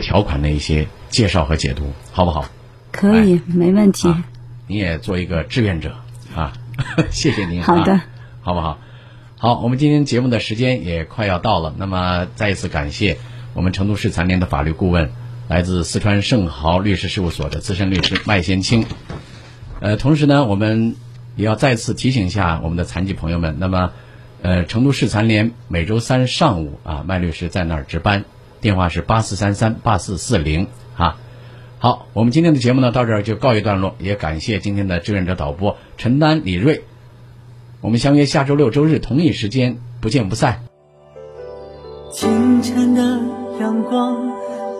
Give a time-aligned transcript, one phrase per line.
[0.00, 2.46] 条款的一些介绍和解读，好不好？
[2.92, 4.14] 可以，没问题。
[4.66, 5.94] 你也做一个志愿者
[6.34, 6.52] 啊，
[7.10, 7.62] 谢谢您。
[7.62, 8.00] 好的，
[8.42, 8.78] 好不好？
[9.36, 13.18] 好，我们今天节目的时间也快要到了，那么再一次感谢
[13.54, 15.10] 我们成都市残联的法律顾问，
[15.48, 18.84] 来自四川盛豪律师事务所的资深律师麦先清。
[19.80, 20.96] 呃，同时呢，我们
[21.36, 23.92] 也要再次提醒一下我们的残疾朋友们，那么，
[24.42, 28.24] 呃，成都市残联每周三上午啊，麦律师在那儿值班，
[28.60, 30.66] 电话是八四三三八四四零
[30.96, 31.16] 啊。
[31.78, 36.82] 好，我们今天的节目呢到这儿就告一段落，也感谢今天的志愿者导播陈丹、李瑞。
[37.80, 40.64] 我们相约下周六周日同一时间，不见不散。
[42.12, 43.20] 清晨的
[43.60, 44.32] 阳光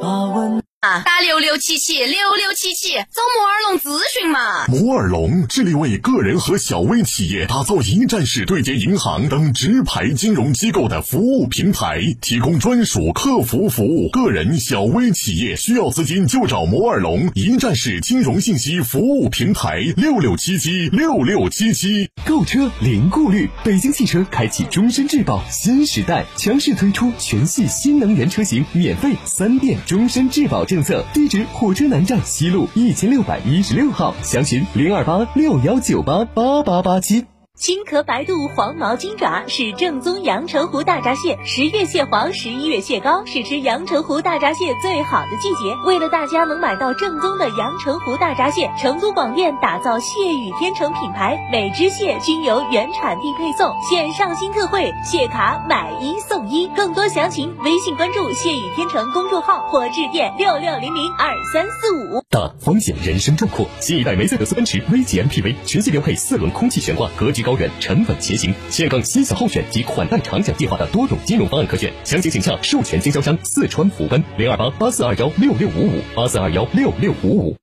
[0.00, 0.65] 把温。
[1.04, 4.66] 打六六七七六六七七找摩尔龙咨询嘛？
[4.68, 14.08] 摩尔龙致力为个人和小微企业打造一站式对接银行等直排金融机构的服务平台，提供专属客服服务。
[14.10, 22.08] 个人小微企业需要资金就找摩尔龙一站式金融信息服务平台六六七七六六七七。
[22.24, 31.02] 购车零顾虑，北京汽车开启终身质保新时代，强势推出全系新能源车型免费三电终身质保政策。
[31.14, 37.24] 地址：火车南站西路一千六百一十六号，详询零二八六幺九八八八八七。
[37.56, 45.74] 青壳白肚黄毛金爪是正宗阳澄湖大闸蟹，十月蟹黄，十一月蟹膏，是吃阳澄湖大闸蟹最好的季节。
[45.86, 56.68] 为了大家能买到正宗的阳澄湖大闸蟹，成都广电打造蟹语天成品牌，每只蟹均由原产地配送，线上新特惠，蟹卡买一送一。
[56.76, 62.20] 更多详情，微信关注蟹语天成公众号或致电六六零零二三四五。
[62.28, 67.45] 大风险人生壮阔，新一代梅赛德斯奔驰 V 级 MPV 全系标配四轮空气悬挂，格局。
[67.46, 77.56] 高远沉稳前行，现更新小候选及款待长享计划的多种金融方案可选，详情请洽授权经销商四川福奔零二八八四二幺六六五五八四二幺六六五五。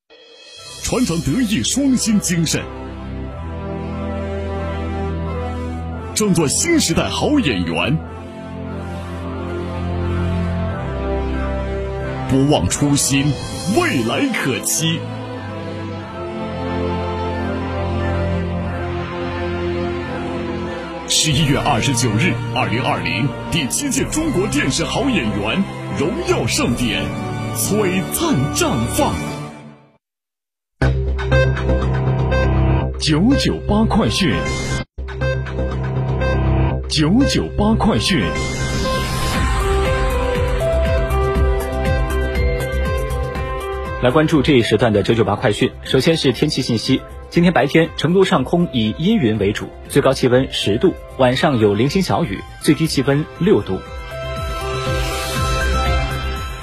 [0.83, 2.63] 船长德艺双馨精神，
[6.15, 7.97] 争做新时代好演员，
[12.29, 13.25] 不忘初心，
[13.77, 14.97] 未来可期。
[21.25, 25.63] 十一月二十九日，二零二零第七届中国电视好演员
[25.97, 27.01] 荣耀盛典，
[27.55, 29.15] 璀璨绽放。
[32.99, 34.35] 九九八快讯，
[36.89, 38.21] 九九八快讯。
[44.01, 45.71] 来关注这一时段的九九八快讯。
[45.85, 47.01] 首先是天气信息。
[47.33, 53.79] 今天白天，成都上空以阴云为主，最高气温十度，晚上有零星小雨，最低气温六度。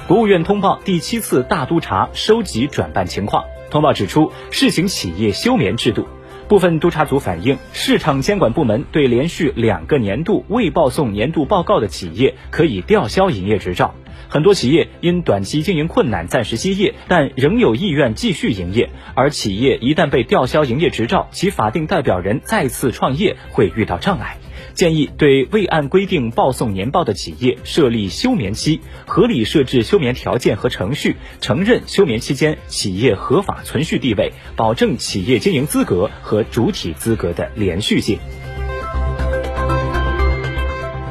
[0.06, 6.06] 国务院通报第七次大督查收集转办情况，通报指出，试行企业休眠制度，
[6.46, 13.92] 部分督查组反映，市场监管部门对连续两个年度未报送年度报告的企业可以吊销营业执照。
[14.30, 18.88] 很多企业因短期经营困难暂时歇业，但仍有意愿继续营业。
[19.16, 24.38] 而企业一旦被吊销营业执照，其法定代表人再次创业会遇到障碍。
[24.72, 38.20] 建议对未按规定报送年报的企业设立休眠期，合理设置休眠条件和程序，承认休眠期间企业合法存续地位，保证企业经营资格和主体资格的连续性。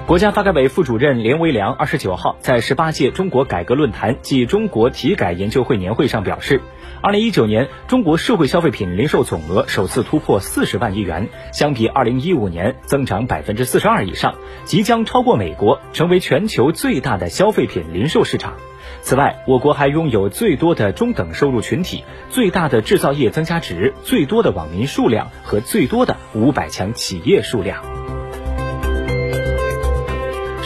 [0.10, 6.62] 国家发改委副主任连维良二十九号在十八届中国改革论坛暨中国体改研究会年会上表示，
[7.00, 14.34] 二零一九年中国社会消费品零售总额首次突破四十万亿元，相比二零一五年增长百分之四十二以上，
[14.64, 18.56] 即将超过美国，成为全球最大的消费品零售市场。
[19.04, 27.99] 此外，我国还拥有最多的中等收入群体、最大的制造业增加值、最多的网民数量和最多的五百强企业数量。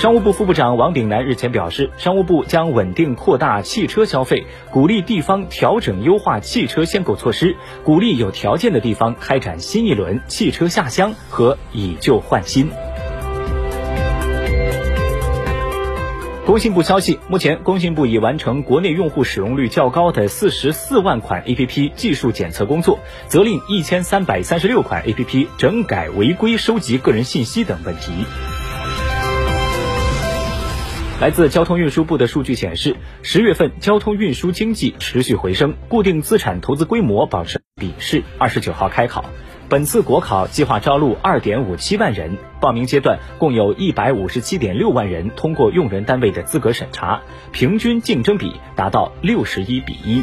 [0.04, 7.56] 商务部副部长王炳南日前表示，商务部将稳定扩大汽车消费，鼓励地方调整优化汽车限购措施，
[7.86, 12.70] 鼓励有条件的地方开展新一轮汽车下乡和以旧换新。
[16.46, 23.00] 工信部消息，目前工信部已完成国内用户使用率较高的四十四万款 APP 技术检测工作，
[23.30, 28.12] 责令一千三百三十六款 APP 整改违规收集个人信息等问题。
[31.22, 38.24] 来自交通运输部的数据显示，十月份交通运输经济持续回升，固定资产投资规模保持比试。
[38.38, 39.24] 二十九号开考。
[39.70, 47.22] 本次国考计划招录二点五七万人，报名阶段共有一百五十七点六万人通过用人单位的资格审查，
[47.54, 50.22] 平均竞争比达到六十一比一。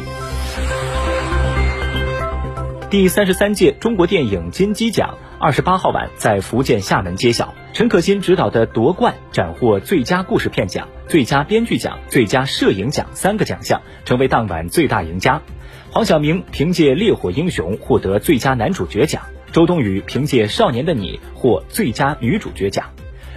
[2.91, 15.41] 第三十三届中国电影金鸡奖二十八号晚在福建厦门揭晓，陈可辛执导的《夺冠》斩获最佳故事片奖、最佳编剧奖、最佳摄影奖三个奖项，成为当晚最大赢家。
[15.89, 22.85] 黄晓明凭借《烈火英雄》获得最佳男主角奖，周冬雨凭借《少年的你》获最佳女主角奖，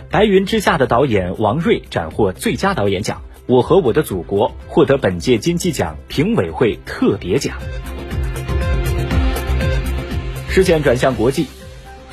[0.11, 7.57] 《白云之下》的导演王瑞斩获最佳导演奖，《我和我的祖国》获得本届金鸡奖评委会特别奖。
[10.51, 11.47] 事件转向国际。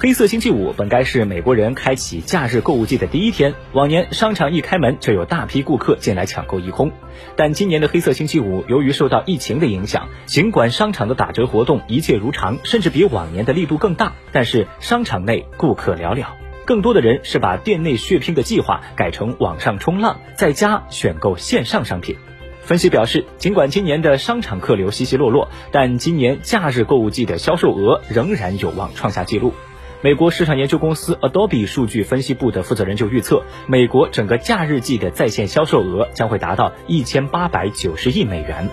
[0.04, 6.92] 黑色星期五本该是美国人开启假日购物季的第一天，往年商场一开门就有大批顾客进来抢购一空，
[7.36, 16.26] 但今年的黑色星期五由于受到疫情的影响，尽管商场的打折活动一切如常，甚至比往年的力度更大，但是商场内顾客寥寥，
[16.66, 22.16] 更多的人是把店内血拼的计划改成网上冲浪，在家选购线上商品。
[22.64, 29.54] 分析表示，尽管今年的商场客流稀稀落落，但今年假日购物季的销售额仍然有望创下纪录。
[30.04, 38.68] 美国市场研究公司 Adobe 数据分析部的负责人就预测，美国整个假日季的在线销售额将会达到一千八百九十亿美元。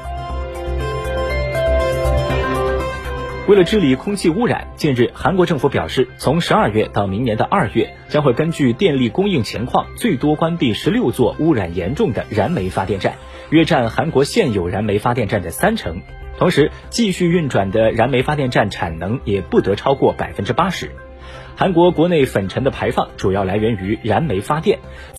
[3.47, 13.17] 为了治理空气污染，近日韩国政府表示，从十二月到明年的二月，将会根据电力供应情况，最多关闭十六座污染严重的燃煤发电站，
[13.51, 16.01] 约占韩国现有燃煤发电站的三成。
[16.39, 20.91] 同时，继续运转的燃煤发电站产能也不得超过百分之八十。
[21.59, 24.79] 韩国国内粉尘的排放主要来源于燃煤发电。